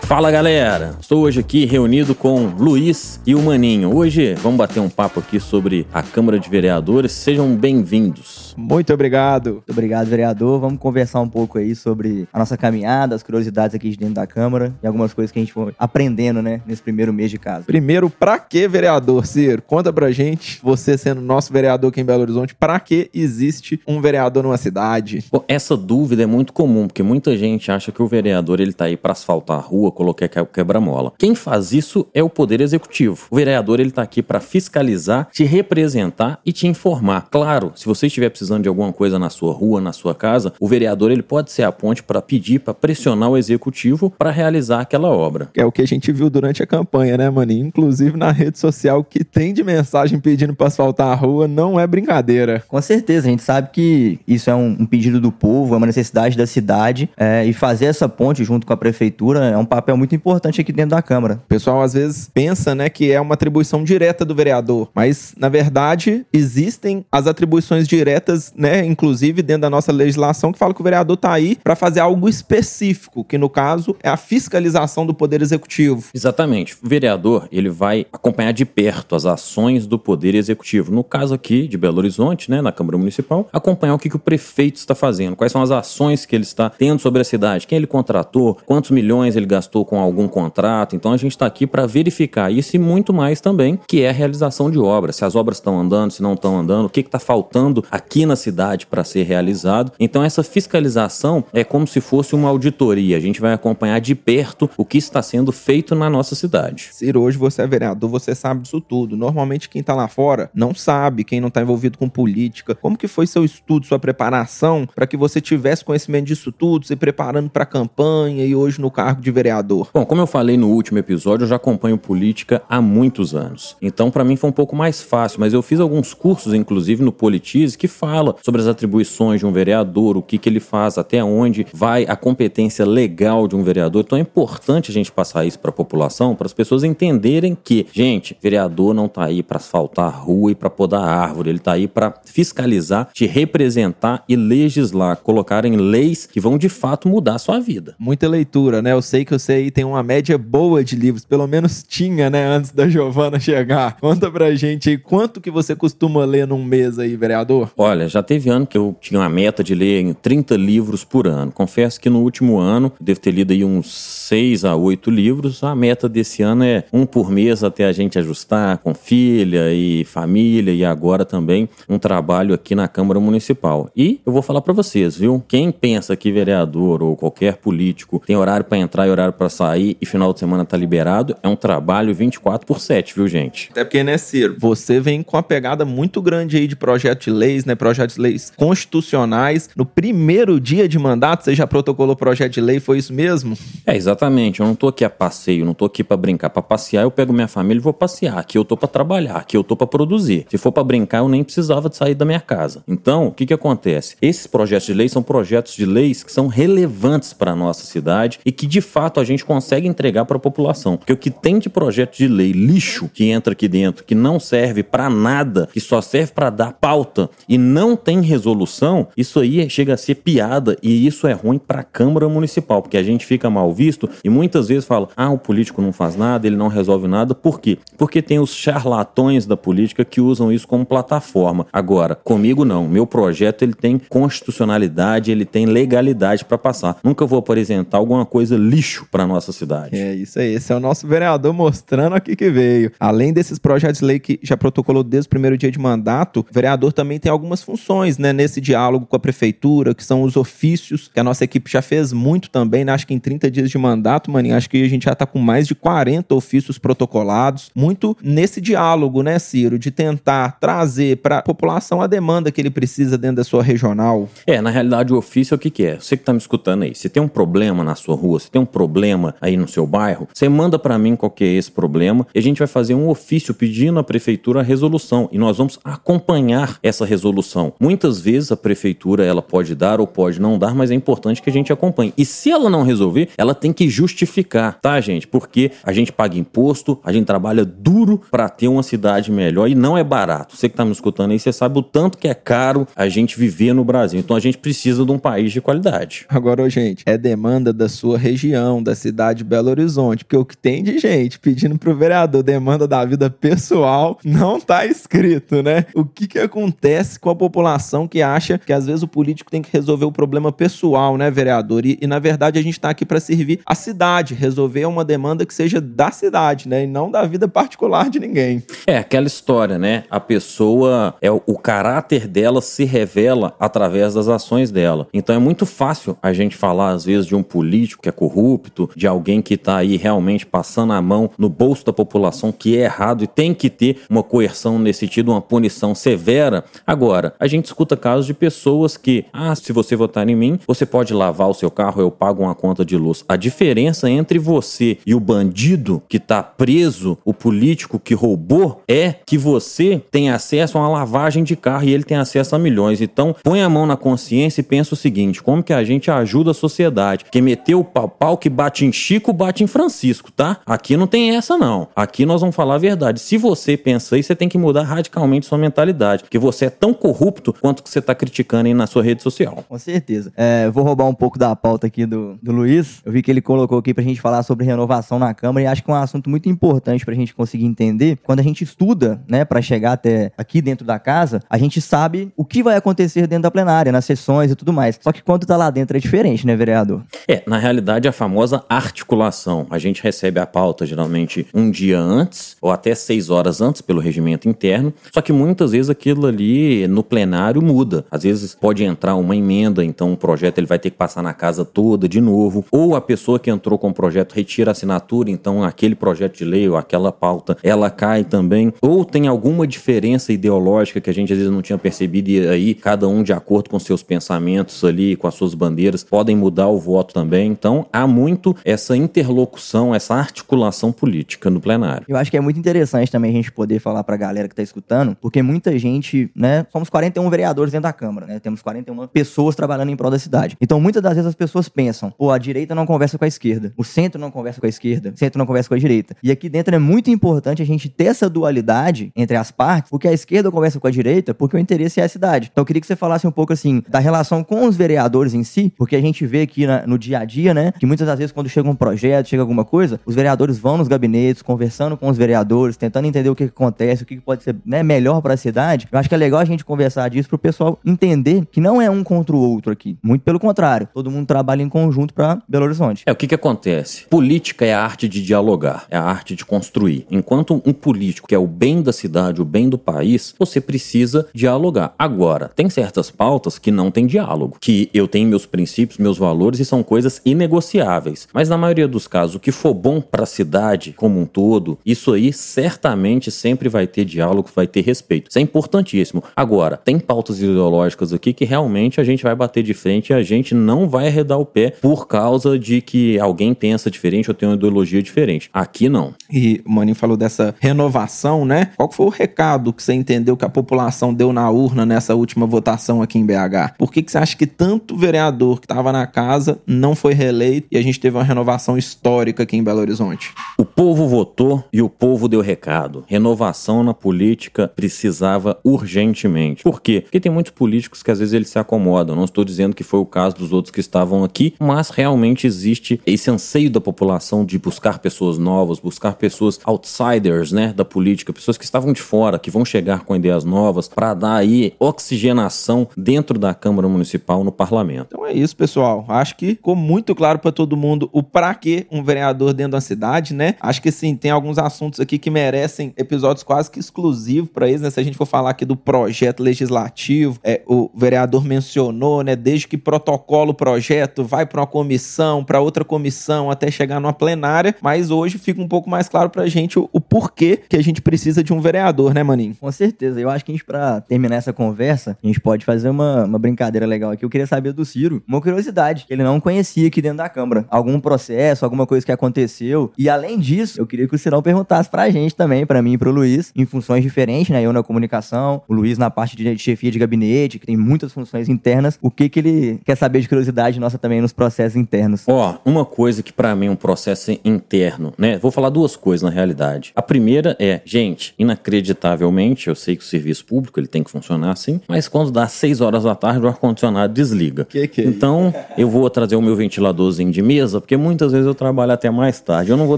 Fala 0.10 0.32
galera, 0.32 0.96
estou 1.00 1.22
hoje 1.22 1.40
aqui 1.40 1.66
reunido 1.66 2.16
com 2.16 2.48
Luiz 2.58 3.22
e 3.28 3.36
o 3.36 3.44
Maninho. 3.44 3.96
Hoje 3.96 4.34
vamos 4.34 4.58
bater 4.58 4.80
um 4.80 4.90
papo 4.90 5.20
aqui 5.20 5.40
sobre 5.40 5.86
a 5.94 6.02
Câmara 6.02 6.40
de 6.40 6.50
Vereadores. 6.50 7.12
Sejam 7.12 7.56
bem-vindos. 7.56 8.56
Muito 8.58 8.92
obrigado. 8.92 9.52
Muito 9.52 9.72
obrigado, 9.72 10.08
vereador. 10.08 10.60
Vamos 10.60 10.80
conversar 10.80 11.22
um 11.22 11.30
pouco 11.30 11.60
aí 11.60 11.76
sobre 11.76 12.28
a 12.34 12.40
nossa 12.40 12.58
caminhada, 12.58 13.14
as 13.14 13.22
curiosidades 13.22 13.76
aqui 13.76 13.92
de 13.92 13.98
dentro 13.98 14.16
da 14.16 14.26
Câmara 14.26 14.74
e 14.82 14.88
algumas 14.88 15.14
coisas 15.14 15.32
que 15.32 15.38
a 15.38 15.44
gente 15.44 15.54
foi 15.54 15.76
aprendendo, 15.78 16.42
né, 16.42 16.60
nesse 16.66 16.82
primeiro 16.82 17.14
mês 17.14 17.30
de 17.30 17.38
casa. 17.38 17.66
Primeiro, 17.66 18.10
pra 18.10 18.40
que 18.40 18.68
vereador, 18.68 19.28
Ciro? 19.28 19.62
Conta 19.62 19.94
pra 19.94 20.12
gente, 20.12 20.60
você 20.64 20.98
sendo 20.98 21.22
nosso 21.22 21.54
vereador 21.54 21.92
aqui 21.92 22.02
em 22.02 22.06
Belo 22.06 22.24
Horizonte, 22.24 22.56
pra 22.56 22.80
que 22.80 23.12
existe 23.14 23.80
um 23.88 24.02
vereador 24.02 24.42
numa 24.42 24.58
cidade? 24.58 25.24
Bom, 25.32 25.46
essa 25.48 25.78
dúvida 25.78 26.24
é 26.24 26.26
muito 26.26 26.52
comum, 26.52 26.88
porque 26.88 27.04
muita 27.04 27.38
gente 27.38 27.72
acha 27.72 27.92
que 27.92 28.02
o 28.02 28.08
vereador 28.08 28.60
ele 28.60 28.74
tá 28.74 28.86
aí 28.86 28.98
para 28.98 29.12
asfaltar 29.12 29.58
a 29.58 29.62
rua, 29.62 29.99
colocar 30.00 30.30
quebra-mola. 30.30 31.12
Quem 31.18 31.36
faz 31.36 31.74
isso 31.74 32.08
é 32.14 32.24
o 32.24 32.30
Poder 32.30 32.62
Executivo. 32.62 33.28
O 33.30 33.36
vereador 33.36 33.82
ele 33.82 33.92
tá 33.92 34.02
aqui 34.02 34.24
para 34.24 34.40
fiscalizar, 34.40 35.28
te 35.30 35.44
representar 35.44 36.40
e 36.46 36.54
te 36.54 36.68
informar. 36.68 37.28
Claro, 37.30 37.74
se 37.76 37.86
você 37.86 38.08
estiver 38.08 38.30
precisando 38.30 38.64
de 38.64 38.70
alguma 38.70 38.94
coisa 38.94 39.20
na 39.20 39.30
sua 39.30 39.52
rua, 39.52 39.82
na 39.82 39.92
sua 39.92 40.16
casa, 40.16 40.54
o 40.58 40.70
vereador 40.70 41.12
ele 41.12 41.22
pode 41.22 41.52
ser 41.52 41.64
a 41.64 41.72
ponte 41.72 42.02
para 42.02 42.22
pedir, 42.22 42.60
para 42.60 42.74
pressionar 42.74 43.30
o 43.30 43.38
executivo 43.38 44.10
para 44.18 44.32
realizar 44.32 44.80
aquela 44.80 45.10
obra. 45.10 45.50
É 45.54 45.66
o 45.66 45.72
que 45.72 45.82
a 45.82 45.88
gente 45.88 46.14
viu 46.14 46.30
durante 46.30 46.64
a 46.64 46.66
campanha, 46.66 47.18
né, 47.18 47.30
Maninho? 47.30 47.68
Inclusive 47.68 48.16
na 48.16 48.32
rede 48.32 48.58
social 48.58 49.04
que 49.04 49.26
tem 49.26 49.54
de 49.54 49.66
mensagem 49.66 50.18
pedindo 50.18 50.56
para 50.56 50.68
asfaltar 50.68 51.10
a 51.10 51.16
rua 51.16 51.46
não 51.46 51.78
é 51.78 51.86
brincadeira. 51.86 52.64
Com 52.70 52.82
certeza, 52.82 53.28
a 53.28 53.32
gente 53.32 53.44
sabe 53.44 53.70
que 53.74 54.18
isso 54.26 54.50
é 54.50 54.56
um, 54.56 54.78
um 54.80 54.86
pedido 54.86 55.20
do 55.20 55.30
povo, 55.30 55.74
é 55.74 55.78
uma 55.78 55.88
necessidade 55.88 56.38
da 56.38 56.48
cidade 56.48 57.10
é, 57.18 57.46
e 57.46 57.52
fazer 57.52 57.88
essa 57.88 58.08
ponte 58.08 58.46
junto 58.46 58.66
com 58.66 58.72
a 58.72 58.78
prefeitura 58.78 59.44
é 59.44 59.58
um 59.58 59.66
papel 59.66 59.89
muito 59.96 60.16
importante 60.16 60.62
aqui 60.62 60.72
dentro 60.72 60.92
da 60.92 61.02
Câmara. 61.02 61.36
O 61.46 61.48
pessoal 61.48 61.82
às 61.82 61.94
vezes 61.94 62.30
pensa, 62.34 62.74
né, 62.76 62.90
que 62.90 63.12
é 63.12 63.20
uma 63.20 63.34
atribuição 63.34 63.84
direta 63.84 64.26
do 64.26 64.36
vereador, 64.36 64.90
mas 64.94 65.34
na 65.38 65.50
verdade 65.50 66.26
existem 66.32 67.06
as 67.12 67.28
atribuições 67.28 67.88
diretas, 67.88 68.54
né, 68.56 68.86
inclusive 68.86 69.42
dentro 69.42 69.64
da 69.64 69.70
nossa 69.70 69.92
legislação 69.92 70.52
que 70.52 70.60
fala 70.60 70.74
que 70.74 70.82
o 70.82 70.84
vereador 70.84 71.18
tá 71.18 71.32
aí 71.32 71.58
para 71.64 71.76
fazer 71.76 72.00
algo 72.00 72.28
específico, 72.28 73.24
que 73.24 73.38
no 73.38 73.50
caso 73.50 73.96
é 74.04 74.10
a 74.10 74.18
fiscalização 74.18 75.06
do 75.06 75.14
poder 75.14 75.42
executivo. 75.42 76.04
Exatamente. 76.14 76.76
O 76.84 76.88
vereador, 76.88 77.48
ele 77.52 77.70
vai 77.70 78.06
acompanhar 78.12 78.52
de 78.52 78.66
perto 78.66 79.16
as 79.16 79.26
ações 79.26 79.88
do 79.88 79.98
poder 79.98 80.36
executivo. 80.36 80.92
No 80.92 81.04
caso 81.04 81.34
aqui 81.34 81.68
de 81.68 81.78
Belo 81.78 81.98
Horizonte, 81.98 82.50
né, 82.50 82.62
na 82.62 82.72
Câmara 82.72 82.98
Municipal, 82.98 83.48
acompanhar 83.52 83.96
o 83.96 84.00
que, 84.00 84.10
que 84.10 84.16
o 84.16 84.20
prefeito 84.20 84.78
está 84.78 84.96
fazendo, 84.96 85.36
quais 85.36 85.52
são 85.52 85.62
as 85.62 85.72
ações 85.72 86.26
que 86.26 86.36
ele 86.36 86.44
está 86.44 86.70
tendo 86.70 87.00
sobre 87.00 87.22
a 87.22 87.26
cidade, 87.26 87.68
quem 87.68 87.78
ele 87.78 87.88
contratou, 87.88 88.58
quantos 88.66 88.92
milhões 88.92 89.36
ele 89.36 89.46
gastou 89.46 89.79
com 89.86 90.00
algum 90.00 90.28
contrato. 90.28 90.96
Então 90.96 91.12
a 91.12 91.18
gente 91.18 91.32
está 91.32 91.46
aqui 91.46 91.66
para 91.66 91.86
verificar 91.86 92.52
isso 92.52 92.76
e 92.76 92.80
muito 92.80 93.14
mais 93.14 93.42
também, 93.42 93.80
que 93.88 94.02
é 94.02 94.10
a 94.10 94.14
realização 94.14 94.70
de 94.70 94.80
obras. 94.80 95.16
Se 95.16 95.26
as 95.26 95.36
obras 95.36 95.58
estão 95.58 95.80
andando, 95.80 96.12
se 96.12 96.22
não 96.22 96.34
estão 96.34 96.58
andando, 96.58 96.86
o 96.86 96.90
que 96.90 97.02
está 97.02 97.20
faltando 97.20 97.84
aqui 97.92 98.26
na 98.26 98.36
cidade 98.36 98.86
para 98.86 99.04
ser 99.04 99.24
realizado. 99.24 99.92
Então 100.00 100.24
essa 100.24 100.44
fiscalização 100.44 101.44
é 101.54 101.64
como 101.64 101.88
se 101.88 102.02
fosse 102.02 102.36
uma 102.36 102.50
auditoria. 102.50 103.18
A 103.18 103.20
gente 103.20 103.42
vai 103.42 103.54
acompanhar 103.54 104.00
de 104.00 104.16
perto 104.16 104.70
o 104.78 104.86
que 104.86 104.98
está 104.98 105.22
sendo 105.22 105.52
feito 105.52 105.96
na 105.96 106.10
nossa 106.10 106.36
cidade. 106.36 106.90
Ciro, 106.92 107.22
hoje 107.22 107.38
você 107.38 107.62
é 107.62 107.68
vereador, 107.68 108.10
você 108.10 108.36
sabe 108.36 108.62
disso 108.62 108.82
tudo. 108.82 109.16
Normalmente 109.18 109.70
quem 109.70 109.82
está 109.82 109.94
lá 109.94 110.08
fora 110.08 110.50
não 110.54 110.74
sabe, 110.74 111.24
quem 111.24 111.42
não 111.42 111.48
está 111.48 111.62
envolvido 111.62 111.98
com 111.98 112.10
política. 112.10 112.76
Como 112.76 112.98
que 112.98 113.08
foi 113.08 113.28
seu 113.28 113.44
estudo, 113.44 113.86
sua 113.86 114.00
preparação 114.00 114.88
para 114.94 115.08
que 115.08 115.18
você 115.18 115.40
tivesse 115.42 115.86
conhecimento 115.86 116.26
disso 116.26 116.52
tudo, 116.52 116.86
se 116.86 116.96
preparando 116.96 117.50
para 117.50 117.64
a 117.64 117.68
campanha 117.68 118.46
e 118.46 118.56
hoje 118.56 118.82
no 118.82 118.92
cargo 118.92 119.22
de 119.22 119.32
vereador? 119.32 119.69
Bom, 119.94 120.06
como 120.06 120.22
eu 120.22 120.28
falei 120.28 120.58
no 120.58 120.70
último 120.70 120.98
episódio, 120.98 121.44
eu 121.44 121.48
já 121.48 121.58
acompanho 121.58 121.98
política 121.98 122.62
há 122.68 122.82
muitos 122.82 123.36
anos. 123.36 123.76
Então, 123.82 124.10
para 124.10 124.24
mim 124.24 124.36
foi 124.36 124.50
um 124.50 124.54
pouco 124.54 124.76
mais 124.76 125.02
fácil, 125.02 125.40
mas 125.40 125.54
eu 125.54 125.62
fiz 125.62 125.80
alguns 125.80 126.14
cursos, 126.14 126.54
inclusive 126.54 127.04
no 127.04 127.12
Politize, 127.12 127.78
que 127.78 127.88
fala 127.88 128.36
sobre 128.42 128.62
as 128.62 128.68
atribuições 128.68 129.40
de 129.40 129.46
um 129.46 129.52
vereador, 129.52 130.18
o 130.18 130.22
que, 130.22 130.38
que 130.38 130.50
ele 130.50 130.60
faz, 130.60 130.98
até 130.98 131.24
onde 131.24 131.68
vai 131.74 132.06
a 132.08 132.16
competência 132.16 132.86
legal 132.86 133.48
de 133.48 133.56
um 133.56 133.62
vereador. 133.62 134.04
Então 134.06 134.18
é 134.18 134.22
importante 134.22 134.90
a 134.90 134.94
gente 134.94 135.12
passar 135.12 135.46
isso 135.46 135.60
para 135.60 135.70
a 135.70 135.74
população, 135.74 136.36
para 136.36 136.48
as 136.48 136.54
pessoas 136.54 136.84
entenderem 136.84 137.56
que, 137.62 137.86
gente, 137.92 138.36
vereador 138.42 138.94
não 138.94 139.08
tá 139.08 139.26
aí 139.26 139.44
para 139.44 139.58
asfaltar 139.58 140.06
a 140.06 140.18
rua 140.18 140.52
e 140.52 140.56
para 140.56 140.70
podar 140.70 141.02
a 141.02 141.16
árvore, 141.16 141.50
ele 141.50 141.60
tá 141.60 141.74
aí 141.74 141.88
para 141.88 142.14
fiscalizar, 142.26 143.10
te 143.14 143.26
representar 143.26 144.24
e 144.28 144.36
legislar, 144.36 145.18
colocar 145.18 145.66
em 145.66 145.76
leis 145.76 146.26
que 146.26 146.40
vão 146.40 146.58
de 146.58 146.70
fato 146.70 147.08
mudar 147.08 147.36
a 147.36 147.40
sua 147.40 147.60
vida. 147.60 147.96
Muita 148.00 148.28
leitura, 148.28 148.82
né? 148.82 148.94
Eu 148.94 149.02
sei 149.02 149.24
que 149.24 149.38
você 149.38 149.59
aí 149.60 149.72
tem 149.72 149.84
uma 149.84 150.02
média 150.02 150.38
boa 150.38 150.84
de 150.84 150.96
livros, 150.96 151.26
pelo 151.26 151.48
menos 151.48 151.84
tinha, 151.88 152.30
né, 152.30 152.46
antes 152.46 152.72
da 152.72 152.88
Giovana 152.88 153.40
chegar. 153.40 153.98
Conta 154.00 154.32
pra 154.32 154.54
gente 154.56 154.90
aí 154.90 154.98
quanto 154.98 155.42
que 155.42 155.52
você 155.52 155.76
costuma 155.76 156.26
ler 156.26 156.48
num 156.48 156.64
mês 156.64 156.98
aí, 157.00 157.16
vereador? 157.16 157.72
Olha, 157.78 158.08
já 158.08 158.24
teve 158.24 158.50
ano 158.50 158.66
que 158.66 158.78
eu 158.78 158.96
tinha 159.00 159.20
uma 159.20 159.30
meta 159.30 159.64
de 159.64 159.76
ler 159.76 160.14
30 160.16 160.56
livros 160.56 161.04
por 161.04 161.28
ano. 161.28 161.52
Confesso 161.52 162.00
que 162.00 162.10
no 162.10 162.22
último 162.22 162.58
ano 162.58 162.92
devo 163.00 163.20
ter 163.20 163.32
lido 163.32 163.52
aí 163.52 163.64
uns 163.64 163.94
6 163.94 164.66
a 164.66 164.76
8 164.76 165.10
livros. 165.12 165.64
A 165.64 165.76
meta 165.76 166.08
desse 166.08 166.42
ano 166.42 166.64
é 166.64 166.84
um 166.92 167.06
por 167.06 167.30
mês 167.30 167.64
até 167.64 167.86
a 167.86 167.92
gente 167.92 168.18
ajustar 168.18 168.78
com 168.80 168.94
filha 168.94 169.74
e 169.74 170.04
família 170.06 170.72
e 170.72 170.86
agora 170.86 171.26
também 171.26 171.68
um 171.88 171.98
trabalho 171.98 172.54
aqui 172.54 172.76
na 172.76 172.88
Câmara 172.88 173.20
Municipal. 173.20 173.90
E 173.96 174.20
eu 174.26 174.32
vou 174.32 174.42
falar 174.42 174.62
para 174.62 174.74
vocês, 174.74 175.18
viu? 175.18 175.44
Quem 175.48 175.72
pensa 175.72 176.16
que 176.16 176.32
vereador 176.32 177.02
ou 177.04 177.16
qualquer 177.16 177.58
político 177.58 178.22
tem 178.26 178.36
horário 178.36 178.66
para 178.66 178.78
entrar 178.78 179.08
e 179.08 179.10
horário 179.12 179.34
para 179.40 179.50
sair 179.50 179.98
e 180.02 180.06
final 180.06 180.34
de 180.34 180.40
semana 180.40 180.66
tá 180.66 180.76
liberado, 180.76 181.34
é 181.42 181.48
um 181.48 181.56
trabalho 181.56 182.14
24 182.14 182.68
por 182.68 182.82
7, 182.82 183.16
viu, 183.16 183.28
gente? 183.28 183.70
Até 183.72 183.86
porque, 183.86 184.04
né, 184.04 184.18
Ciro, 184.18 184.58
você 184.60 185.00
vem 185.00 185.24
com 185.24 185.38
uma 185.38 185.44
pegada 185.44 185.86
muito 185.86 186.22
grande 186.22 186.58
aí 186.58 186.68
de 186.68 186.76
projeto 186.76 187.24
de 187.24 187.32
leis, 187.32 187.64
né, 187.64 187.74
projetos 187.74 188.18
de 188.18 188.22
leis 188.22 188.52
constitucionais. 188.56 189.70
No 189.76 189.86
primeiro 189.86 190.60
dia 190.60 190.90
de 190.90 191.00
mandato, 191.00 191.46
você 191.46 191.56
já 191.56 191.66
protocolou 191.66 192.18
projeto 192.18 192.52
de 192.52 192.62
lei, 192.62 192.82
foi 192.82 192.98
isso 192.98 193.14
mesmo? 193.14 193.58
É, 193.86 193.96
exatamente. 193.96 194.60
Eu 194.60 194.68
não 194.68 194.76
tô 194.76 194.90
aqui 194.90 195.06
a 195.06 195.10
passeio, 195.10 195.64
não 195.64 195.74
tô 195.74 195.86
aqui 195.86 196.04
para 196.04 196.18
brincar. 196.18 196.50
Para 196.50 196.62
passear, 196.62 197.04
eu 197.04 197.12
pego 197.12 197.32
minha 197.32 197.48
família 197.48 197.80
e 197.80 197.84
vou 197.84 197.94
passear. 197.94 198.38
Aqui 198.38 198.58
eu 198.58 198.66
tô 198.66 198.76
para 198.76 198.90
trabalhar, 198.90 199.38
aqui 199.38 199.56
eu 199.56 199.64
tô 199.64 199.78
para 199.78 199.88
produzir. 199.88 200.46
Se 200.50 200.58
for 200.58 200.74
para 200.74 200.84
brincar, 200.84 201.20
eu 201.20 201.30
nem 201.30 201.44
precisava 201.44 201.90
de 201.90 201.96
sair 201.96 202.14
da 202.14 202.26
minha 202.26 202.42
casa. 202.42 202.84
Então, 202.86 203.28
o 203.28 203.32
que 203.32 203.46
que 203.46 203.54
acontece? 203.54 204.18
Esses 204.22 204.48
projetos 204.48 204.88
de 204.88 204.94
lei 204.94 205.08
são 205.08 205.24
projetos 205.24 205.76
de 205.76 205.86
leis 205.86 206.24
que 206.24 206.32
são 206.32 206.48
relevantes 206.48 207.32
para 207.32 207.56
nossa 207.56 207.86
cidade 207.86 208.40
e 208.46 208.52
que 208.52 208.68
de 208.68 208.82
fato 208.82 209.20
a 209.20 209.24
gente 209.30 209.46
consegue 209.46 209.88
entregar 209.88 210.26
para 210.26 210.38
a 210.38 210.40
população. 210.40 210.98
Porque 210.98 211.14
o 211.14 211.18
que 211.18 211.30
tem 211.30 211.60
de 211.60 211.70
projeto 211.70 212.18
de 212.18 212.28
lei 212.28 212.52
lixo 212.52 213.10
que 213.14 213.30
entra 213.30 213.54
aqui 213.54 213.68
dentro, 213.68 214.04
que 214.04 214.16
não 214.16 214.40
serve 214.40 214.84
para 214.84 215.10
nada, 215.10 215.70
que 215.72 215.80
só 215.80 216.02
serve 216.02 216.32
para 216.34 216.50
dar 216.50 216.74
pauta 216.74 217.30
e 217.48 217.58
não 217.58 217.96
tem 217.96 218.22
resolução, 218.22 219.08
isso 219.16 219.40
aí 219.40 219.70
chega 219.70 219.94
a 219.94 219.98
ser 219.98 220.16
piada 220.16 220.78
e 220.82 221.06
isso 221.06 221.28
é 221.28 221.34
ruim 221.34 221.58
para 221.58 221.82
a 221.82 221.84
Câmara 221.84 222.28
Municipal, 222.28 222.82
porque 222.82 222.98
a 222.98 223.04
gente 223.04 223.26
fica 223.26 223.50
mal 223.50 223.74
visto 223.74 224.10
e 224.24 224.30
muitas 224.30 224.68
vezes 224.68 224.86
fala: 224.86 225.10
"Ah, 225.16 225.30
o 225.30 225.38
político 225.38 225.82
não 225.82 225.94
faz 225.94 226.16
nada, 226.16 226.48
ele 226.48 226.56
não 226.56 226.68
resolve 226.68 227.08
nada". 227.08 227.34
Por 227.34 227.60
quê? 227.60 227.78
Porque 227.98 228.22
tem 228.22 228.40
os 228.40 228.54
charlatões 228.54 229.46
da 229.46 229.58
política 229.58 230.04
que 230.06 230.22
usam 230.22 230.52
isso 230.52 230.68
como 230.68 230.86
plataforma. 230.86 231.68
Agora, 231.72 232.16
comigo 232.16 232.66
não. 232.66 232.88
Meu 232.88 233.06
projeto 233.06 233.64
ele 233.64 233.74
tem 233.74 234.00
constitucionalidade, 234.00 235.32
ele 235.32 235.46
tem 235.46 235.66
legalidade 235.66 236.46
para 236.46 236.58
passar. 236.58 236.98
Nunca 237.04 237.26
vou 237.26 237.40
apresentar 237.40 237.98
alguma 237.98 238.26
coisa 238.26 238.58
lixo 238.58 239.08
para 239.12 239.19
nossa 239.28 239.52
cidade. 239.52 239.96
É 239.96 240.14
isso 240.14 240.40
aí, 240.40 240.54
esse 240.54 240.72
é 240.72 240.76
o 240.76 240.80
nosso 240.80 241.08
vereador 241.08 241.54
mostrando 241.54 242.16
aqui 242.16 242.36
que 242.36 242.50
veio. 242.50 242.92
Além 243.00 243.34
desses 243.34 243.60
projetos 243.60 244.00
de 244.00 244.06
lei 244.06 244.20
que 244.20 244.40
já 244.42 244.58
protocolou 244.58 245.04
desde 245.04 245.28
o 245.28 245.30
primeiro 245.30 245.58
dia 245.58 245.72
de 245.72 245.80
mandato, 245.80 246.46
o 246.50 246.54
vereador 246.54 246.94
também 246.94 247.20
tem 247.20 247.32
algumas 247.32 247.64
funções, 247.64 248.18
né, 248.18 248.34
nesse 248.34 248.62
diálogo 248.62 249.06
com 249.06 249.16
a 249.16 249.20
prefeitura, 249.20 249.94
que 249.94 250.04
são 250.04 250.24
os 250.24 250.36
ofícios, 250.36 251.10
que 251.14 251.20
a 251.20 251.24
nossa 251.24 251.44
equipe 251.44 251.72
já 251.72 251.82
fez 251.82 252.14
muito 252.14 252.50
também, 252.50 252.84
né? 252.84 252.92
Acho 252.92 253.08
que 253.08 253.14
em 253.14 253.20
30 253.20 253.50
dias 253.50 253.70
de 253.70 253.78
mandato, 253.78 254.32
maninho, 254.32 254.56
acho 254.56 254.70
que 254.70 254.84
a 254.84 254.90
gente 254.90 255.06
já 255.06 255.16
tá 255.16 255.26
com 255.26 255.40
mais 255.40 255.68
de 255.68 255.76
40 255.76 256.34
ofícios 256.36 256.78
protocolados, 256.78 257.72
muito 257.76 258.16
nesse 258.22 258.62
diálogo, 258.62 259.22
né, 259.24 259.40
Ciro, 259.40 259.80
de 259.80 259.92
tentar 259.92 260.60
trazer 260.60 261.18
para 261.18 261.40
a 261.40 261.42
população 261.42 262.02
a 262.02 262.08
demanda 262.08 262.52
que 262.52 262.62
ele 262.62 262.70
precisa 262.70 263.18
dentro 263.18 263.38
da 263.38 263.44
sua 263.44 263.64
regional. 263.64 264.30
É, 264.46 264.62
na 264.62 264.70
realidade 264.70 265.14
o 265.14 265.18
ofício 265.18 265.54
é 265.54 265.56
o 265.56 265.60
que 265.60 265.70
que 265.70 265.86
é? 265.86 266.00
Você 266.00 266.18
que 266.18 266.24
tá 266.24 266.34
me 266.34 266.40
escutando 266.40 266.84
aí, 266.84 266.94
se 266.96 267.10
tem 267.10 267.22
um 267.22 267.28
problema 267.28 267.84
na 267.84 267.96
sua 267.96 268.16
rua, 268.16 268.40
se 268.40 268.50
tem 268.50 268.62
um 268.62 268.66
problema 268.66 269.09
problema 269.10 269.36
aí 269.42 269.58
no 269.58 269.68
seu 269.68 269.88
bairro, 269.88 270.28
você 270.34 270.48
manda 270.48 270.78
para 270.78 270.98
mim 270.98 271.16
qual 271.16 271.30
que 271.30 271.44
é 271.44 271.48
esse 271.48 271.72
problema 271.72 272.28
e 272.34 272.40
a 272.40 272.42
gente 272.42 272.60
vai 272.60 272.68
fazer 272.68 272.94
um 272.94 273.10
ofício 273.10 273.54
pedindo 273.54 274.00
à 274.00 274.04
prefeitura 274.04 274.60
a 274.60 274.64
resolução 274.64 275.28
e 275.32 275.38
nós 275.38 275.58
vamos 275.58 275.80
acompanhar 275.84 276.78
essa 276.84 277.06
resolução. 277.06 277.74
Muitas 277.80 278.22
vezes 278.22 278.52
a 278.52 278.58
prefeitura 278.58 279.26
ela 279.26 279.42
pode 279.42 279.74
dar 279.74 280.00
ou 280.00 280.08
pode 280.08 280.40
não 280.40 280.58
dar, 280.58 280.76
mas 280.76 280.92
é 280.92 280.94
importante 280.94 281.42
que 281.42 281.50
a 281.50 281.54
gente 281.54 281.74
acompanhe. 281.74 282.14
E 282.18 282.26
se 282.26 282.52
ela 282.52 282.70
não 282.70 282.84
resolver, 282.84 283.30
ela 283.38 283.56
tem 283.56 283.74
que 283.74 283.90
justificar, 283.90 284.80
tá, 284.80 285.00
gente? 285.02 285.28
Porque 285.28 285.72
a 285.84 285.92
gente 285.92 286.12
paga 286.12 286.38
imposto, 286.38 287.00
a 287.04 287.12
gente 287.12 287.26
trabalha 287.26 287.66
duro 287.66 288.22
para 288.30 288.50
ter 288.50 288.68
uma 288.68 288.84
cidade 288.84 289.32
melhor 289.32 289.68
e 289.68 289.76
não 289.76 289.98
é 289.98 290.04
barato. 290.04 290.56
Você 290.56 290.70
que 290.70 290.76
tá 290.76 290.86
me 290.86 290.92
escutando 290.92 291.32
aí, 291.32 291.40
você 291.40 291.52
sabe 291.52 291.80
o 291.80 291.84
tanto 291.84 292.18
que 292.18 292.28
é 292.28 292.34
caro 292.34 292.88
a 292.96 293.08
gente 293.08 293.40
viver 293.40 293.74
no 293.74 293.84
Brasil. 293.84 294.20
Então 294.20 294.36
a 294.36 294.40
gente 294.40 294.58
precisa 294.58 295.06
de 295.06 295.12
um 295.12 295.20
país 295.20 295.52
de 295.52 295.62
qualidade. 295.62 296.26
Agora, 296.30 296.70
gente, 296.70 297.04
é 297.06 297.18
demanda 297.18 297.74
da 297.74 297.90
sua 297.90 298.18
região, 298.18 298.84
da 298.84 298.96
cidade 299.00 299.40
de 299.40 299.44
Belo 299.44 299.70
Horizonte, 299.70 300.24
porque 300.24 300.38
o 300.38 300.46
que 300.46 300.58
tem 300.58 300.84
de 300.84 301.00
gente 301.00 301.40
pedindo 301.40 301.78
pro 301.78 301.96
vereador 301.96 302.44
demanda 302.44 302.88
da 302.88 303.04
vida 303.06 303.30
pessoal 303.30 304.20
não 304.24 304.60
tá 304.60 304.86
escrito, 304.86 305.64
né? 305.64 305.86
O 305.96 306.06
que 306.06 306.28
que 306.28 306.40
acontece 306.40 307.20
com 307.20 307.30
a 307.30 307.36
população 307.36 308.08
que 308.08 308.22
acha 308.22 308.58
que 308.58 308.74
às 308.74 308.86
vezes 308.86 309.04
o 309.04 309.08
político 309.08 309.50
tem 309.50 309.62
que 309.62 309.72
resolver 309.72 310.06
o 310.06 310.12
problema 310.12 310.52
pessoal, 310.52 311.18
né, 311.18 311.32
vereador? 311.32 311.86
E, 311.86 311.98
e 312.02 312.08
na 312.08 312.20
verdade 312.20 312.60
a 312.60 312.62
gente 312.62 312.80
tá 312.80 312.90
aqui 312.90 313.06
para 313.06 313.20
servir 313.20 313.62
a 313.66 313.76
cidade, 313.76 314.34
resolver 314.34 314.86
uma 314.86 315.06
demanda 315.06 315.46
que 315.46 315.54
seja 315.54 315.80
da 315.80 316.12
cidade, 316.12 316.68
né, 316.68 316.84
e 316.84 316.88
não 316.88 317.10
da 317.10 317.24
vida 317.26 317.48
particular 317.48 318.10
de 318.10 318.20
ninguém. 318.20 318.62
É 318.86 318.98
aquela 318.98 319.28
história, 319.28 319.80
né? 319.80 320.04
A 320.10 320.20
pessoa 320.20 321.16
é 321.22 321.32
o 321.32 321.58
caráter 321.58 322.28
dela 322.28 322.62
se 322.62 322.84
revela 322.84 323.56
através 323.60 324.14
das 324.14 324.28
ações 324.28 324.72
dela. 324.72 325.08
Então 325.14 325.36
é 325.36 325.40
muito 325.40 325.66
fácil 325.66 326.18
a 326.22 326.34
gente 326.34 326.56
falar 326.56 326.92
às 326.92 327.06
vezes 327.06 327.26
de 327.26 327.36
um 327.36 327.44
político 327.44 328.04
que 328.04 328.10
é 328.10 328.12
corrupto, 328.12 328.89
de 328.96 329.08
alguém 329.08 329.42
que 329.42 329.58
tá 329.58 329.78
aí 329.78 329.98
realmente 329.98 330.46
passando 330.46 330.94
a 330.94 331.02
mão 331.02 331.30
no 331.38 331.50
bolso 331.50 331.86
da 331.86 331.94
população 331.94 332.52
que 332.52 332.78
é 332.78 332.82
errado 332.82 333.24
e 333.24 333.28
tem 333.28 333.54
que 333.54 333.70
ter 333.70 334.02
uma 334.10 334.24
coerção 334.24 334.80
nesse 334.80 335.00
sentido, 335.00 335.32
uma 335.32 335.42
punição 335.42 335.96
severa. 335.96 336.64
Agora, 336.86 337.34
a 337.40 337.48
gente 337.48 337.66
escuta 337.66 337.96
casos 337.96 338.26
de 338.26 338.34
pessoas 338.34 338.98
que, 338.98 339.26
ah, 339.32 339.56
se 339.56 339.72
você 339.72 339.96
votar 339.96 340.28
em 340.28 340.36
mim, 340.36 340.60
você 340.68 340.86
pode 340.86 341.14
lavar 341.14 341.50
o 341.50 341.54
seu 341.54 341.72
carro, 341.72 342.02
eu 342.02 342.12
pago 342.12 342.44
uma 342.44 342.56
conta 342.56 342.84
de 342.84 342.98
luz. 342.98 343.24
A 343.28 343.36
diferença 343.36 344.10
entre 344.10 344.40
você 344.40 344.98
e 345.06 345.14
o 345.16 345.20
bandido 345.20 346.02
que 346.08 346.20
tá 346.20 346.42
preso, 346.42 347.18
o 347.24 347.34
político 347.34 348.00
que 348.00 348.14
roubou, 348.14 348.82
é 348.88 349.16
que 349.26 349.38
você 349.38 350.02
tem 350.12 350.30
acesso 350.30 350.78
a 350.78 350.82
uma 350.82 350.90
lavagem 350.90 351.44
de 351.44 351.56
carro 351.56 351.86
e 351.86 351.94
ele 351.94 352.04
tem 352.04 352.18
acesso 352.18 352.56
a 352.56 352.60
milhões. 352.60 353.02
Então, 353.02 353.36
põe 353.44 353.62
a 353.62 353.70
mão 353.70 353.86
na 353.86 353.98
consciência 353.98 354.62
e 354.62 354.64
pensa 354.64 354.94
o 354.94 354.98
seguinte: 354.98 355.42
como 355.42 355.64
que 355.64 355.74
a 355.74 355.84
gente 355.84 356.12
ajuda 356.12 356.52
a 356.52 356.54
sociedade? 356.54 357.26
Que 357.32 357.42
meteu 357.42 357.80
o 357.80 357.84
pau, 357.84 358.08
pau 358.10 358.38
que 358.38 358.50
bate 358.50 358.79
em 358.86 358.92
Chico, 358.92 359.34
bate 359.34 359.64
em 359.64 359.68
Francisco, 359.68 360.32
tá? 360.32 360.58
Aqui 360.66 360.98
não 360.98 361.08
tem 361.08 361.36
essa, 361.36 361.58
não. 361.58 361.88
Aqui 361.96 362.26
nós 362.26 362.42
vamos 362.42 362.56
falar 362.56 362.76
a 362.76 362.78
verdade. 362.78 363.20
Se 363.20 363.38
você 363.38 363.78
pensa 363.78 364.18
isso, 364.18 364.28
você 364.28 364.36
tem 364.36 364.50
que 364.50 364.58
mudar 364.58 364.84
radicalmente 364.84 365.46
sua 365.46 365.58
mentalidade. 365.58 366.24
Porque 366.24 366.38
você 366.38 366.66
é 366.66 366.70
tão 366.70 366.94
corrupto 366.94 367.54
quanto 367.54 367.84
que 367.84 367.90
você 367.90 368.02
tá 368.02 368.14
criticando 368.14 368.68
aí 368.68 368.74
na 368.74 368.88
sua 368.88 369.04
rede 369.04 369.22
social. 369.22 369.64
Com 369.68 369.78
certeza. 369.78 370.32
É, 370.36 370.70
vou 370.70 370.84
roubar 370.84 371.06
um 371.06 371.14
pouco 371.14 371.38
da 371.38 371.56
pauta 371.56 371.88
aqui 371.88 372.06
do, 372.06 372.38
do 372.42 372.52
Luiz. 372.52 373.02
Eu 373.06 373.12
vi 373.12 373.22
que 373.22 373.32
ele 373.32 373.42
colocou 373.42 373.78
aqui 373.78 373.94
pra 373.94 374.04
gente 374.04 374.22
falar 374.22 374.44
sobre 374.44 374.66
renovação 374.66 375.20
na 375.20 375.34
Câmara 375.34 375.64
e 375.64 375.68
acho 375.68 375.84
que 375.84 375.90
é 375.90 375.94
um 375.94 375.98
assunto 375.98 376.30
muito 376.30 376.50
importante 376.50 377.06
pra 377.06 377.14
gente 377.14 377.34
conseguir 377.34 377.66
entender. 377.66 378.18
Quando 378.24 378.40
a 378.40 378.44
gente 378.44 378.64
estuda, 378.64 379.22
né, 379.28 379.46
para 379.46 379.62
chegar 379.62 379.94
até 379.94 380.32
aqui 380.38 380.62
dentro 380.62 380.86
da 380.86 381.00
casa, 381.00 381.42
a 381.50 381.58
gente 381.58 381.82
sabe 381.82 382.32
o 382.36 382.46
que 382.46 382.62
vai 382.62 382.76
acontecer 382.76 383.28
dentro 383.28 383.44
da 383.44 383.52
plenária, 383.52 383.92
nas 383.92 384.06
sessões 384.06 384.52
e 384.52 384.56
tudo 384.56 384.72
mais. 384.74 385.00
Só 385.02 385.12
que 385.12 385.24
quando 385.24 385.46
tá 385.46 385.58
lá 385.58 385.70
dentro 385.70 385.98
é 385.98 386.00
diferente, 386.00 386.46
né, 386.46 386.56
vereador? 386.56 387.04
É, 387.28 387.44
na 387.46 387.58
realidade, 387.58 388.08
a 388.08 388.12
famosa 388.12 388.64
articulação. 388.70 389.66
A 389.72 389.80
gente 389.80 390.04
recebe 390.04 390.40
a 390.40 390.46
pauta 390.46 390.86
geralmente 390.86 391.48
um 391.54 391.72
dia 391.72 392.00
antes, 392.00 392.56
ou 392.62 392.72
até 392.72 392.94
seis 392.94 393.32
horas 393.32 393.62
antes, 393.62 393.82
pelo 393.82 394.00
regimento 394.00 394.48
interno. 394.48 394.94
Só 395.12 395.22
que 395.22 395.34
muitas 395.34 395.72
vezes 395.72 395.90
aquilo 395.90 396.28
ali 396.28 396.88
no 396.88 397.04
plenário 397.04 397.62
muda. 397.62 398.06
Às 398.12 398.24
vezes 398.24 398.54
pode 398.54 398.84
entrar 398.84 399.16
uma 399.16 399.36
emenda, 399.36 399.84
então 399.84 400.14
o 400.14 400.18
projeto 400.18 400.60
ele 400.60 400.68
vai 400.68 400.78
ter 400.78 400.92
que 400.92 400.98
passar 400.98 401.24
na 401.24 401.34
casa 401.34 401.66
toda 401.66 402.08
de 402.08 402.22
novo. 402.22 402.64
Ou 402.72 402.96
a 402.96 403.02
pessoa 403.02 403.40
que 403.40 403.50
entrou 403.50 403.80
com 403.80 403.90
o 403.90 403.94
projeto 403.94 404.34
retira 404.34 404.70
a 404.70 404.74
assinatura, 404.74 405.32
então 405.32 405.64
aquele 405.64 405.96
projeto 405.96 406.38
de 406.38 406.46
lei 406.46 406.70
ou 406.70 406.78
aquela 406.78 407.12
pauta 407.12 407.58
ela 407.64 407.90
cai 407.90 408.24
também. 408.24 408.72
Ou 408.82 409.04
tem 409.04 409.28
alguma 409.28 409.66
diferença 409.66 410.32
ideológica 410.32 411.02
que 411.02 411.10
a 411.10 411.14
gente 411.14 411.34
às 411.34 411.40
vezes 411.40 411.52
não 411.52 411.62
tinha 411.62 411.78
percebido, 411.78 412.30
e 412.30 412.48
aí 412.48 412.76
cada 412.76 413.08
um 413.08 413.24
de 413.24 413.34
acordo 413.34 413.70
com 413.70 413.80
seus 413.80 414.04
pensamentos 414.04 414.84
ali, 414.84 415.16
com 415.16 415.28
as 415.28 415.34
suas 415.34 415.56
bandeiras, 415.56 416.04
podem 416.04 416.36
mudar 416.36 416.68
o 416.68 416.78
voto 416.78 417.14
também. 417.14 417.50
Então 417.50 417.88
há 417.92 418.06
muito 418.06 418.56
essa 418.66 418.96
interlocução, 418.96 419.94
essa 419.94 420.16
articulação 420.16 420.92
política 420.92 421.50
no 421.50 421.60
plenário. 421.62 422.06
Eu 422.08 422.18
acho 422.18 422.32
que 422.32 422.38
é 422.38 422.42
muito 422.42 422.60
interessante 422.60 423.12
também 423.12 423.32
a 423.32 423.34
gente 423.34 423.52
poder 423.52 423.80
falar 423.80 424.04
pra 424.04 424.18
galera 424.18 424.48
que 424.48 424.56
tá 424.56 424.64
escutando, 424.64 425.16
porque 425.22 425.42
muita 425.42 425.78
gente, 425.78 426.30
né, 426.36 426.66
somos 426.72 426.90
41 426.90 427.30
vereadores 427.30 427.72
dentro 427.72 427.84
da 427.84 427.94
Câmara, 427.94 428.26
né, 428.26 428.40
temos 428.40 428.62
41 428.62 429.08
pessoas 429.08 429.56
trabalhando 429.56 429.90
em 429.90 429.96
prol 429.96 430.12
da 430.12 430.20
cidade. 430.20 430.58
Então 430.60 430.80
muitas 430.80 431.02
das 431.02 431.14
vezes 431.14 431.28
as 431.28 431.36
pessoas 431.36 431.70
pensam, 431.70 432.12
pô, 432.12 432.32
a 432.32 432.38
direita 432.38 432.74
não 432.74 432.86
conversa 432.86 433.18
com 433.18 433.26
a 433.26 433.28
esquerda, 433.28 433.74
o 433.78 433.84
centro 433.84 434.20
não 434.20 434.32
conversa 434.32 434.60
com 434.60 434.66
a 434.66 434.70
esquerda, 434.70 435.12
o 435.16 435.18
centro 435.18 435.38
não 435.38 435.46
conversa 435.46 435.70
com 435.70 435.76
a 435.76 435.80
direita. 435.80 436.16
E 436.24 436.32
aqui 436.32 436.50
dentro 436.50 436.74
é 436.76 436.80
muito 436.80 437.10
importante 437.10 437.62
a 437.62 437.66
gente 437.66 437.90
ter 437.90 438.06
essa 438.06 438.30
dualidade 438.30 439.12
entre 439.16 439.38
as 439.38 439.52
partes, 439.52 439.90
porque 439.90 440.08
a 440.08 440.14
esquerda 440.14 440.52
conversa 440.52 440.80
com 440.80 440.88
a 440.88 440.92
direita, 440.92 441.34
porque 441.34 441.56
o 441.56 441.60
interesse 441.60 442.00
é 442.00 442.04
a 442.04 442.10
cidade. 442.10 442.50
Então 442.52 442.62
eu 442.62 442.66
queria 442.66 442.82
que 442.82 442.88
você 442.88 442.96
falasse 442.96 443.28
um 443.28 443.32
pouco 443.32 443.54
assim 443.54 443.84
da 443.88 444.00
relação 444.00 444.44
com 444.44 444.66
os 444.66 444.76
vereadores 444.76 445.34
em 445.34 445.44
si, 445.44 445.72
porque 445.78 445.96
a 445.96 446.02
gente 446.02 446.26
vê 446.26 446.42
aqui 446.42 446.66
na- 446.66 446.86
no 446.88 446.98
dia 446.98 447.20
a 447.20 447.26
dia, 447.26 447.54
né, 447.54 447.72
que 447.80 447.86
muitas 447.86 448.08
das 448.08 448.18
vezes 448.18 448.32
quando 448.40 448.48
chega 448.48 448.70
um 448.70 448.76
projeto, 448.76 449.28
chega 449.28 449.44
alguma 449.44 449.66
coisa, 449.66 450.00
os 450.06 450.16
vereadores 450.16 450.58
vão 450.58 450.78
nos 450.78 450.88
gabinetes, 450.88 451.42
conversando 451.42 451.98
com 451.98 452.08
os 452.08 452.18
vereadores, 452.18 452.78
tentando 452.78 453.06
entender 453.06 453.30
o 453.30 453.36
que, 453.36 453.44
que 453.44 453.50
acontece, 453.50 454.04
o 454.04 454.06
que, 454.06 454.16
que 454.16 454.22
pode 454.22 454.44
ser 454.44 454.56
né, 454.66 454.82
melhor 454.82 455.22
para 455.22 455.34
a 455.34 455.38
cidade. 455.38 455.90
Eu 455.92 456.00
acho 456.00 456.08
que 456.08 456.16
é 456.16 456.18
legal 456.18 456.40
a 456.40 456.46
gente 456.46 456.64
conversar 456.64 457.10
disso 457.10 457.28
pro 457.28 457.38
pessoal 457.38 457.78
entender 457.86 458.46
que 458.50 458.62
não 458.62 458.82
é 458.82 458.90
um 458.90 459.04
contra 459.04 459.36
o 459.36 459.40
outro 459.40 459.74
aqui. 459.74 459.98
Muito 460.02 460.22
pelo 460.22 460.40
contrário, 460.40 460.88
todo 460.94 461.12
mundo 461.12 461.28
trabalha 461.28 461.62
em 461.62 461.68
conjunto 461.68 462.14
para 462.14 462.42
Belo 462.48 462.64
Horizonte. 462.64 463.04
É, 463.06 463.12
o 463.12 463.16
que 463.16 463.28
que 463.28 463.36
acontece? 463.36 464.06
Política 464.10 464.66
é 464.66 464.74
a 464.74 464.82
arte 464.82 465.10
de 465.10 465.22
dialogar, 465.22 465.86
é 465.90 465.98
a 465.98 466.04
arte 466.04 466.34
de 466.34 466.46
construir. 466.46 467.06
Enquanto 467.12 467.62
um 467.66 467.74
político 467.74 468.26
quer 468.26 468.38
o 468.38 468.48
bem 468.48 468.82
da 468.82 468.94
cidade, 468.94 469.42
o 469.42 469.46
bem 469.46 469.68
do 469.68 469.78
país, 469.78 470.34
você 470.40 470.62
precisa 470.62 471.28
dialogar. 471.34 471.94
Agora, 472.00 472.50
tem 472.56 472.70
certas 472.70 473.12
pautas 473.12 473.60
que 473.60 473.70
não 473.70 473.92
tem 473.92 474.08
diálogo, 474.08 474.56
que 474.62 474.90
eu 474.94 475.10
tenho 475.10 475.28
meus 475.28 475.46
princípios, 475.46 475.98
meus 475.98 476.18
valores 476.18 476.62
e 476.62 476.66
são 476.66 476.82
coisas 476.82 477.20
inegociáveis. 477.26 478.29
Mas 478.34 478.50
na 478.50 478.58
maioria 478.58 478.88
dos 478.88 479.08
casos, 479.08 479.36
o 479.36 479.40
que 479.40 479.52
for 479.52 479.74
bom 479.74 480.02
para 480.02 480.24
a 480.24 480.28
cidade 480.28 480.94
como 480.96 481.20
um 481.20 481.26
todo, 481.26 481.78
isso 481.86 482.14
aí 482.14 482.32
certamente 482.32 483.32
sempre 483.32 483.70
vai 483.70 483.88
ter 483.88 484.06
diálogo, 484.06 484.50
vai 484.56 484.68
ter 484.68 484.82
respeito. 484.82 485.30
Isso 485.30 485.40
é 485.40 485.42
importantíssimo. 485.42 486.24
Agora, 486.36 486.78
tem 486.78 487.00
pautas 487.00 487.40
ideológicas 487.40 488.14
aqui 488.14 488.34
que 488.34 488.46
realmente 488.46 489.02
a 489.02 489.04
gente 489.04 489.24
vai 489.24 489.36
bater 489.36 489.64
de 489.64 489.74
frente 489.74 490.10
e 490.10 490.14
a 490.14 490.22
gente 490.22 490.54
não 490.54 490.88
vai 490.88 491.08
arredar 491.08 491.40
o 491.40 491.46
pé 491.46 491.72
por 491.82 492.08
causa 492.08 492.58
de 492.58 492.82
que 492.82 493.20
alguém 493.20 493.54
pensa 493.54 493.90
diferente 493.90 494.30
ou 494.30 494.36
tem 494.36 494.48
uma 494.48 494.56
ideologia 494.56 495.02
diferente. 495.02 495.50
Aqui 495.54 495.90
não. 495.90 496.14
E 496.32 496.62
o 496.66 496.72
Maninho 496.72 496.96
falou 496.96 497.18
dessa 497.18 497.56
renovação, 497.60 498.46
né? 498.46 498.72
Qual 498.76 498.92
foi 498.92 499.06
o 499.08 499.10
recado 499.10 499.74
que 499.74 499.82
você 499.82 499.94
entendeu 499.94 500.38
que 500.38 500.46
a 500.46 500.50
população 500.50 501.14
deu 501.14 501.34
na 501.34 501.50
urna 501.50 501.86
nessa 501.86 502.16
última 502.16 502.46
votação 502.46 503.02
aqui 503.02 503.18
em 503.18 503.26
BH? 503.26 503.76
Por 503.78 503.92
que, 503.92 504.02
que 504.02 504.12
você 504.12 504.18
acha 504.18 504.38
que 504.38 504.46
tanto 504.46 504.96
vereador 504.96 505.60
que 505.60 505.66
estava 505.66 505.92
na 505.92 506.06
casa 506.06 506.60
não 506.66 506.96
foi 506.96 507.14
reeleito 507.14 507.68
e 507.72 507.78
a 507.78 507.82
gente 507.82 508.00
teve 508.00 508.19
uma 508.20 508.24
renovação 508.26 508.78
histórica 508.78 509.44
aqui 509.44 509.56
em 509.56 509.64
Belo 509.64 509.80
Horizonte? 509.80 510.34
Povo 510.80 511.10
votou 511.10 511.62
e 511.74 511.82
o 511.82 511.90
povo 511.90 512.30
deu 512.30 512.40
recado. 512.40 513.04
Renovação 513.06 513.84
na 513.84 513.94
política 513.94 514.72
precisava 514.74 515.60
urgentemente. 515.62 516.64
Por 516.64 516.82
quê? 516.82 517.02
Porque 517.02 517.20
tem 517.20 517.30
muitos 517.30 517.52
políticos 517.52 518.02
que 518.02 518.10
às 518.10 518.20
vezes 518.20 518.34
eles 518.34 518.48
se 518.48 518.58
acomodam. 518.58 519.14
Não 519.14 519.26
estou 519.26 519.44
dizendo 519.44 519.76
que 519.76 519.84
foi 519.84 520.00
o 520.00 520.06
caso 520.06 520.38
dos 520.38 520.54
outros 520.54 520.72
que 520.72 520.80
estavam 520.80 521.22
aqui, 521.26 521.54
mas 521.60 521.90
realmente 521.90 522.48
existe 522.48 523.02
esse 523.06 523.30
anseio 523.30 523.70
da 523.70 523.82
população 523.82 524.46
de 524.46 524.58
buscar 524.58 525.00
pessoas 525.00 525.38
novas, 525.38 525.82
buscar 525.82 526.14
pessoas 526.14 526.58
outsiders, 526.64 527.52
né, 527.52 527.74
da 527.76 527.84
política, 527.84 528.32
pessoas 528.32 528.58
que 528.58 528.64
estavam 528.64 528.94
de 528.94 529.02
fora, 529.02 529.38
que 529.38 529.52
vão 529.52 529.66
chegar 529.66 530.06
com 530.06 530.16
ideias 530.16 530.46
novas 530.46 530.88
para 530.88 531.14
dar 531.14 531.36
aí 531.36 531.74
oxigenação 531.78 532.88
dentro 532.96 533.38
da 533.38 533.54
Câmara 533.54 533.90
Municipal 533.90 534.46
no 534.46 534.52
parlamento. 534.54 535.08
Então 535.10 535.28
é 535.28 535.34
isso, 535.34 535.58
pessoal. 535.58 536.06
Acho 536.08 536.38
que 536.38 536.52
ficou 536.52 536.74
muito 536.74 537.14
claro 537.14 537.38
para 537.38 537.52
todo 537.52 537.76
mundo 537.76 538.10
o 538.14 538.24
pra 538.24 538.56
que 538.56 538.88
um 538.90 539.04
vereador 539.04 539.52
dentro 539.52 539.74
da 539.74 539.82
cidade, 539.82 540.34
né? 540.34 540.56
Acho 540.70 540.84
que 540.84 540.92
sim, 540.92 541.16
tem 541.16 541.32
alguns 541.32 541.58
assuntos 541.58 542.00
aqui 542.00 542.20
que 542.20 542.30
merecem 542.30 542.94
episódios 542.96 543.42
quase 543.42 543.72
que 543.72 543.80
exclusivos 543.80 544.52
para 544.52 544.68
eles, 544.68 544.82
né? 544.82 544.92
Se 544.92 545.00
a 545.00 545.04
gente 545.04 545.18
for 545.18 545.26
falar 545.26 545.50
aqui 545.50 545.66
do 545.66 545.76
projeto 545.76 546.44
legislativo, 546.44 547.40
é, 547.44 547.64
o 547.66 547.90
vereador 547.96 548.46
mencionou, 548.46 549.24
né? 549.24 549.36
Desde 549.36 549.68
que 549.68 549.80
protocola 549.80 550.52
o 550.52 550.54
projeto, 550.54 551.24
vai 551.24 551.44
para 551.44 551.62
uma 551.62 551.66
comissão, 551.66 552.44
para 552.44 552.62
outra 552.62 552.86
comissão, 552.86 553.50
até 553.50 553.72
chegar 553.72 554.00
numa 554.00 554.14
plenária. 554.14 554.76
Mas 554.80 555.10
hoje 555.10 555.40
fica 555.40 555.60
um 555.60 555.68
pouco 555.68 555.90
mais 555.90 556.08
claro 556.08 556.30
pra 556.30 556.46
gente 556.46 556.78
o, 556.78 556.88
o 556.94 557.02
porquê 557.02 557.60
que 557.68 557.76
a 557.76 557.82
gente 557.82 558.00
precisa 558.00 558.44
de 558.44 558.54
um 558.54 558.62
vereador, 558.62 559.12
né, 559.12 559.24
Maninho? 559.24 559.56
Com 559.60 559.72
certeza. 559.72 560.22
Eu 560.22 560.30
acho 560.30 560.46
que 560.46 560.52
a 560.52 560.54
gente, 560.54 560.64
pra 560.64 561.02
terminar 561.02 561.38
essa 561.38 561.52
conversa, 561.52 562.16
a 562.24 562.28
gente 562.28 562.40
pode 562.40 562.64
fazer 562.64 562.90
uma, 562.90 563.26
uma 563.26 563.40
brincadeira 563.40 563.88
legal 563.88 564.12
aqui. 564.12 564.24
Eu 564.24 564.30
queria 564.30 564.46
saber 564.46 564.72
do 564.72 564.86
Ciro 564.86 565.24
uma 565.28 565.42
curiosidade 565.42 566.06
que 566.06 566.14
ele 566.14 566.22
não 566.24 566.40
conhecia 566.40 566.88
aqui 566.88 567.02
dentro 567.02 567.18
da 567.18 567.28
Câmara. 567.28 567.66
Algum 567.72 568.00
processo, 568.00 568.64
alguma 568.64 568.86
coisa 568.86 569.04
que 569.04 569.12
aconteceu. 569.12 569.92
E 569.98 570.08
além 570.08 570.38
disso, 570.38 570.59
eu 570.78 570.86
queria 570.86 571.08
que 571.08 571.16
o 571.16 571.18
Cirão 571.18 571.42
perguntasse 571.42 571.90
pra 571.90 572.10
gente 572.10 572.36
também, 572.36 572.66
pra 572.66 572.82
mim 572.82 572.94
e 572.94 572.98
pro 572.98 573.12
Luiz, 573.12 573.52
em 573.56 573.66
funções 573.66 574.04
diferentes, 574.04 574.50
né? 574.50 574.62
Eu 574.62 574.74
na 574.74 574.84
comunicação, 574.84 575.62
o 575.68 575.74
Luiz 575.74 575.98
na 575.98 576.10
parte 576.10 576.36
de 576.36 576.58
chefia 576.58 576.92
de 576.92 577.00
gabinete, 577.00 577.60
que 577.60 577.66
tem 577.66 577.78
muitas 577.78 578.12
funções 578.12 578.50
internas. 578.50 578.98
O 579.02 579.10
que 579.10 579.30
que 579.30 579.40
ele 579.40 579.80
quer 579.86 579.96
saber 579.96 580.22
de 580.22 580.30
curiosidade 580.30 580.80
nossa 580.80 580.98
também 580.98 581.22
nos 581.22 581.34
processos 581.34 581.76
internos? 581.76 582.24
Ó, 582.28 582.58
uma 582.66 582.86
coisa 582.86 583.24
que 583.24 583.32
para 583.32 583.56
mim 583.56 583.68
é 583.68 583.72
um 583.72 583.76
processo 583.76 584.32
interno, 584.44 585.14
né? 585.18 585.38
Vou 585.38 585.52
falar 585.52 585.70
duas 585.70 585.96
coisas 585.96 586.24
na 586.24 586.30
realidade. 586.30 586.92
A 586.96 587.02
primeira 587.02 587.56
é, 587.60 587.82
gente, 587.86 588.34
inacreditavelmente, 588.38 589.68
eu 589.68 589.76
sei 589.76 589.96
que 589.96 590.04
o 590.04 590.08
serviço 590.08 590.46
público 590.46 590.80
ele 590.80 590.88
tem 590.88 591.04
que 591.04 591.12
funcionar 591.12 591.52
assim, 591.52 591.80
mas 591.88 592.08
quando 592.08 592.32
dá 592.32 592.48
6 592.48 592.82
horas 592.82 593.04
da 593.04 593.16
tarde 593.16 593.46
o 593.46 593.48
ar-condicionado 593.48 594.14
desliga. 594.14 594.66
Que 594.66 594.88
que 594.88 595.02
é 595.02 595.06
então, 595.06 595.54
eu 595.78 595.90
vou 595.90 596.10
trazer 596.10 596.36
o 596.36 596.42
meu 596.42 596.56
ventiladorzinho 596.56 597.32
de 597.32 597.42
mesa, 597.42 597.80
porque 597.80 597.98
muitas 597.98 598.32
vezes 598.32 598.48
eu 598.48 598.56
trabalho 598.56 598.92
até 598.92 599.10
mais 599.10 599.40
tarde. 599.40 599.72
Eu 599.72 599.78
não 599.78 599.88
vou 599.88 599.98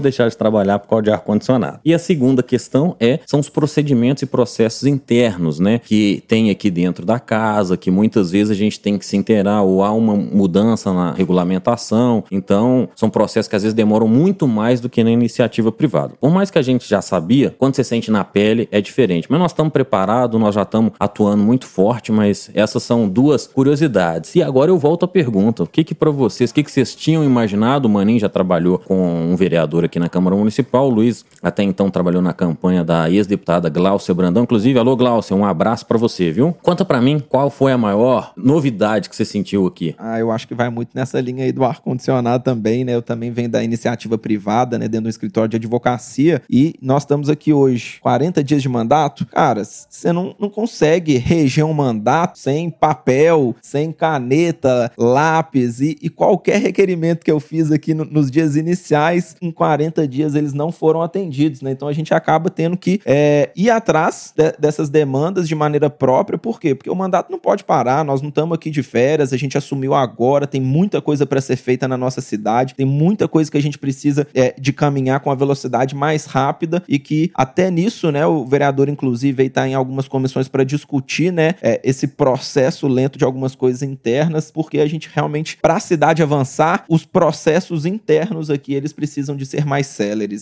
deixar 0.00 0.28
de 0.28 0.36
trabalhar 0.42 0.80
por 0.80 0.88
causa 0.88 1.02
de 1.04 1.10
ar-condicionado. 1.10 1.78
E 1.84 1.94
a 1.94 1.98
segunda 1.98 2.42
questão 2.42 2.96
é, 2.98 3.20
são 3.26 3.38
os 3.38 3.48
procedimentos 3.48 4.22
e 4.24 4.26
processos 4.26 4.84
internos, 4.84 5.60
né? 5.60 5.78
Que 5.78 6.22
tem 6.26 6.50
aqui 6.50 6.70
dentro 6.70 7.06
da 7.06 7.20
casa, 7.20 7.76
que 7.76 7.90
muitas 7.90 8.32
vezes 8.32 8.50
a 8.50 8.54
gente 8.54 8.80
tem 8.80 8.98
que 8.98 9.06
se 9.06 9.16
inteirar 9.16 9.62
ou 9.62 9.84
há 9.84 9.92
uma 9.92 10.16
mudança 10.16 10.92
na 10.92 11.12
regulamentação. 11.12 12.24
Então, 12.30 12.88
são 12.96 13.08
processos 13.08 13.48
que 13.48 13.56
às 13.56 13.62
vezes 13.62 13.74
demoram 13.74 14.08
muito 14.08 14.48
mais 14.48 14.80
do 14.80 14.88
que 14.88 15.04
na 15.04 15.10
iniciativa 15.10 15.70
privada. 15.70 16.14
Por 16.20 16.30
mais 16.30 16.50
que 16.50 16.58
a 16.58 16.62
gente 16.62 16.88
já 16.88 17.00
sabia, 17.00 17.54
quando 17.58 17.76
você 17.76 17.84
sente 17.84 18.10
na 18.10 18.24
pele 18.24 18.68
é 18.72 18.80
diferente. 18.80 19.28
Mas 19.30 19.38
nós 19.38 19.52
estamos 19.52 19.72
preparados, 19.72 20.40
nós 20.40 20.54
já 20.54 20.62
estamos 20.62 20.92
atuando 20.98 21.42
muito 21.42 21.66
forte, 21.66 22.10
mas 22.10 22.50
essas 22.54 22.82
são 22.82 23.08
duas 23.08 23.46
curiosidades. 23.46 24.34
E 24.34 24.42
agora 24.42 24.70
eu 24.70 24.78
volto 24.78 25.04
à 25.04 25.08
pergunta: 25.08 25.62
o 25.62 25.66
que 25.66 25.84
que 25.84 25.94
para 25.94 26.10
vocês, 26.10 26.50
o 26.50 26.54
que 26.54 26.62
que 26.62 26.70
vocês 26.70 26.94
tinham 26.94 27.22
imaginado? 27.22 27.86
O 27.86 27.90
Maninho 27.90 28.18
já 28.18 28.28
trabalhou 28.28 28.78
com 28.78 29.30
um 29.30 29.36
vereador 29.36 29.84
aqui 29.84 29.98
na 29.98 30.08
Câmara 30.08 30.31
Municipal, 30.38 30.86
o 30.86 30.90
Luiz 30.90 31.24
até 31.42 31.62
então 31.62 31.90
trabalhou 31.90 32.22
na 32.22 32.32
campanha 32.32 32.84
da 32.84 33.10
ex-deputada 33.10 33.68
Glaucia 33.68 34.14
Brandão. 34.14 34.44
Inclusive, 34.44 34.78
alô 34.78 34.96
Glaucia, 34.96 35.36
um 35.36 35.44
abraço 35.44 35.86
para 35.86 35.98
você, 35.98 36.30
viu? 36.30 36.56
Conta 36.62 36.84
para 36.84 37.00
mim 37.00 37.20
qual 37.20 37.50
foi 37.50 37.72
a 37.72 37.78
maior 37.78 38.32
novidade 38.36 39.08
que 39.08 39.16
você 39.16 39.24
sentiu 39.24 39.66
aqui. 39.66 39.94
Ah, 39.98 40.18
eu 40.18 40.30
acho 40.30 40.46
que 40.46 40.54
vai 40.54 40.70
muito 40.70 40.90
nessa 40.94 41.20
linha 41.20 41.44
aí 41.44 41.52
do 41.52 41.64
ar-condicionado 41.64 42.44
também, 42.44 42.84
né? 42.84 42.94
Eu 42.94 43.02
também 43.02 43.30
venho 43.30 43.48
da 43.48 43.62
iniciativa 43.62 44.16
privada, 44.16 44.78
né? 44.78 44.88
Dentro 44.88 45.04
do 45.04 45.10
escritório 45.10 45.48
de 45.48 45.56
advocacia. 45.56 46.42
E 46.48 46.74
nós 46.80 47.02
estamos 47.02 47.28
aqui 47.28 47.52
hoje, 47.52 47.98
40 48.00 48.42
dias 48.44 48.62
de 48.62 48.68
mandato. 48.68 49.26
Cara, 49.26 49.64
você 49.64 50.12
não, 50.12 50.34
não 50.38 50.48
consegue 50.48 51.16
reger 51.16 51.64
um 51.64 51.72
mandato 51.72 52.38
sem 52.38 52.70
papel, 52.70 53.54
sem 53.60 53.92
caneta, 53.92 54.90
lápis 54.96 55.80
e, 55.80 55.98
e 56.00 56.08
qualquer 56.08 56.60
requerimento 56.60 57.24
que 57.24 57.30
eu 57.30 57.40
fiz 57.40 57.70
aqui 57.72 57.94
no, 57.94 58.04
nos 58.04 58.30
dias 58.30 58.56
iniciais, 58.56 59.36
em 59.40 59.50
40 59.50 60.06
dias 60.06 60.21
eles 60.34 60.52
não 60.52 60.72
foram 60.72 61.02
atendidos, 61.02 61.60
né? 61.60 61.70
Então 61.70 61.88
a 61.88 61.92
gente 61.92 62.14
acaba 62.14 62.50
tendo 62.50 62.76
que 62.76 63.00
é, 63.04 63.50
ir 63.56 63.70
atrás 63.70 64.32
de, 64.36 64.52
dessas 64.58 64.88
demandas 64.88 65.48
de 65.48 65.54
maneira 65.54 65.90
própria. 65.90 66.38
Por 66.38 66.60
quê? 66.60 66.74
Porque 66.74 66.90
o 66.90 66.94
mandato 66.94 67.30
não 67.30 67.38
pode 67.38 67.64
parar, 67.64 68.04
nós 68.04 68.22
não 68.22 68.28
estamos 68.28 68.54
aqui 68.54 68.70
de 68.70 68.82
férias, 68.82 69.32
a 69.32 69.36
gente 69.36 69.58
assumiu 69.58 69.94
agora, 69.94 70.46
tem 70.46 70.60
muita 70.60 71.00
coisa 71.00 71.26
para 71.26 71.40
ser 71.40 71.56
feita 71.56 71.86
na 71.88 71.96
nossa 71.96 72.20
cidade, 72.20 72.74
tem 72.74 72.86
muita 72.86 73.28
coisa 73.28 73.50
que 73.50 73.58
a 73.58 73.62
gente 73.62 73.78
precisa 73.78 74.26
é, 74.34 74.54
de 74.58 74.72
caminhar 74.72 75.20
com 75.20 75.30
a 75.30 75.34
velocidade 75.34 75.94
mais 75.94 76.24
rápida 76.24 76.82
e 76.88 76.98
que 76.98 77.30
até 77.34 77.70
nisso, 77.70 78.10
né, 78.10 78.26
o 78.26 78.44
vereador 78.44 78.88
inclusive 78.88 79.44
está 79.44 79.66
em 79.66 79.74
algumas 79.74 80.08
comissões 80.08 80.48
para 80.48 80.64
discutir, 80.64 81.32
né, 81.32 81.54
é, 81.62 81.80
esse 81.84 82.06
processo 82.06 82.86
lento 82.86 83.18
de 83.18 83.24
algumas 83.24 83.54
coisas 83.54 83.82
internas, 83.82 84.50
porque 84.50 84.78
a 84.78 84.86
gente 84.86 85.10
realmente, 85.12 85.58
para 85.60 85.76
a 85.76 85.80
cidade 85.80 86.22
avançar, 86.22 86.84
os 86.88 87.04
processos 87.04 87.86
internos 87.86 88.50
aqui, 88.50 88.74
eles 88.74 88.92
precisam 88.92 89.36
de 89.36 89.46
ser 89.46 89.64
mais 89.64 89.86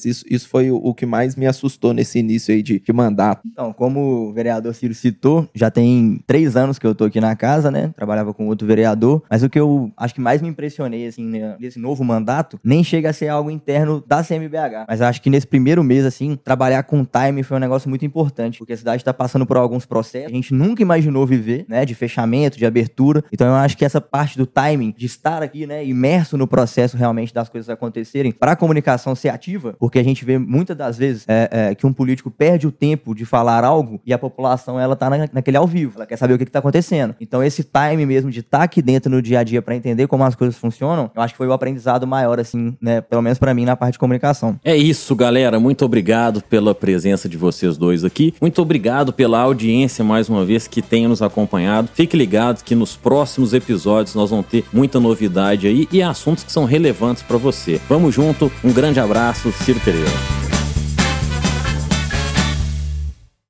Isso, 0.04 0.24
isso 0.28 0.48
foi 0.48 0.70
o, 0.70 0.76
o 0.76 0.94
que 0.94 1.06
mais 1.06 1.36
me 1.36 1.46
assustou 1.46 1.92
nesse 1.92 2.18
início 2.18 2.54
aí 2.54 2.62
de, 2.62 2.78
de 2.80 2.92
mandato. 2.92 3.42
Então, 3.46 3.72
como 3.72 4.28
o 4.28 4.32
vereador 4.32 4.74
Ciro 4.74 4.94
citou, 4.94 5.48
já 5.54 5.70
tem 5.70 6.20
três 6.26 6.56
anos 6.56 6.78
que 6.78 6.86
eu 6.86 6.94
tô 6.94 7.04
aqui 7.04 7.20
na 7.20 7.36
casa, 7.36 7.70
né? 7.70 7.92
Trabalhava 7.96 8.32
com 8.32 8.46
outro 8.48 8.66
vereador, 8.66 9.22
mas 9.30 9.42
o 9.42 9.48
que 9.48 9.58
eu 9.58 9.90
acho 9.96 10.14
que 10.14 10.20
mais 10.20 10.42
me 10.42 10.48
impressionei, 10.48 11.06
assim, 11.06 11.24
né, 11.24 11.56
nesse 11.58 11.78
novo 11.78 12.04
mandato, 12.04 12.58
nem 12.62 12.82
chega 12.82 13.10
a 13.10 13.12
ser 13.12 13.28
algo 13.28 13.50
interno 13.50 14.02
da 14.06 14.22
CMBH. 14.22 14.86
Mas 14.88 15.00
acho 15.00 15.22
que 15.22 15.30
nesse 15.30 15.46
primeiro 15.46 15.82
mês, 15.82 16.04
assim, 16.04 16.36
trabalhar 16.36 16.82
com 16.84 17.04
time 17.04 17.42
foi 17.42 17.56
um 17.56 17.60
negócio 17.60 17.88
muito 17.88 18.04
importante, 18.04 18.58
porque 18.58 18.72
a 18.72 18.76
cidade 18.76 19.02
está 19.02 19.12
passando 19.12 19.46
por 19.46 19.56
alguns 19.56 19.86
processos 19.86 20.28
que 20.28 20.32
a 20.32 20.36
gente 20.36 20.54
nunca 20.54 20.82
imaginou 20.82 21.26
viver, 21.26 21.64
né? 21.68 21.84
De 21.84 21.94
fechamento, 21.94 22.58
de 22.58 22.66
abertura. 22.66 23.24
Então 23.32 23.46
eu 23.46 23.54
acho 23.54 23.76
que 23.76 23.84
essa 23.84 24.00
parte 24.00 24.36
do 24.36 24.46
timing, 24.46 24.94
de 24.96 25.06
estar 25.06 25.42
aqui, 25.42 25.66
né, 25.66 25.84
imerso 25.84 26.36
no 26.36 26.46
processo 26.46 26.96
realmente 26.96 27.32
das 27.32 27.48
coisas 27.48 27.68
acontecerem, 27.68 28.32
para 28.32 28.52
a 28.52 28.56
comunicação 28.56 29.14
ser 29.14 29.28
ativa, 29.28 29.59
porque 29.78 29.98
a 29.98 30.02
gente 30.02 30.24
vê 30.24 30.38
muitas 30.38 30.76
das 30.76 30.96
vezes 30.96 31.24
é, 31.28 31.48
é, 31.50 31.74
que 31.74 31.86
um 31.86 31.92
político 31.92 32.30
perde 32.30 32.66
o 32.66 32.72
tempo 32.72 33.14
de 33.14 33.24
falar 33.24 33.64
algo 33.64 34.00
e 34.04 34.12
a 34.12 34.18
população 34.18 34.78
ela 34.78 34.96
tá 34.96 35.10
na, 35.10 35.28
naquele 35.32 35.56
ao 35.56 35.66
vivo, 35.66 35.92
ela 35.96 36.06
quer 36.06 36.16
saber 36.16 36.34
o 36.34 36.38
que, 36.38 36.44
está 36.44 36.58
acontecendo. 36.58 37.14
Então 37.20 37.42
esse 37.42 37.62
time 37.62 38.04
mesmo 38.04 38.30
de 38.30 38.40
estar 38.40 38.58
tá 38.58 38.64
aqui 38.64 38.82
dentro 38.82 39.10
no 39.10 39.22
dia 39.22 39.40
a 39.40 39.44
dia 39.44 39.62
para 39.62 39.76
entender 39.76 40.06
como 40.06 40.24
as 40.24 40.34
coisas 40.34 40.56
funcionam, 40.56 41.10
eu 41.14 41.22
acho 41.22 41.34
que 41.34 41.38
foi 41.38 41.46
o 41.46 41.52
aprendizado 41.52 42.06
maior, 42.06 42.40
assim, 42.40 42.76
né, 42.80 43.00
pelo 43.00 43.22
menos 43.22 43.38
para 43.38 43.54
mim 43.54 43.64
na 43.64 43.76
parte 43.76 43.92
de 43.92 43.98
comunicação. 43.98 44.58
É 44.64 44.76
isso, 44.76 45.14
galera. 45.14 45.60
Muito 45.60 45.84
obrigado 45.84 46.42
pela 46.42 46.74
presença 46.74 47.28
de 47.28 47.36
vocês 47.36 47.76
dois 47.76 48.04
aqui. 48.04 48.34
Muito 48.40 48.60
obrigado 48.60 49.12
pela 49.12 49.40
audiência 49.40 50.04
mais 50.04 50.28
uma 50.28 50.44
vez 50.44 50.66
que 50.66 50.82
tenha 50.82 51.08
nos 51.08 51.22
acompanhado. 51.22 51.88
Fique 51.94 52.16
ligado 52.16 52.62
que 52.64 52.74
nos 52.74 52.96
próximos 52.96 53.52
episódios 53.54 54.14
nós 54.14 54.30
vamos 54.30 54.46
ter 54.46 54.64
muita 54.72 54.98
novidade 54.98 55.66
aí 55.66 55.88
e 55.92 56.02
assuntos 56.02 56.44
que 56.44 56.52
são 56.52 56.64
relevantes 56.64 57.22
para 57.22 57.36
você. 57.36 57.80
Vamos 57.88 58.14
junto. 58.14 58.50
Um 58.64 58.72
grande 58.72 59.00
abraço, 59.00 59.49
Sirterio. 59.52 60.49